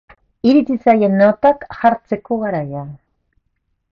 [0.51, 2.83] Iritsi zaie notak jartzeko garaia.